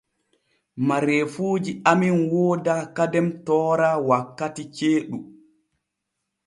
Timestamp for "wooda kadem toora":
2.31-3.89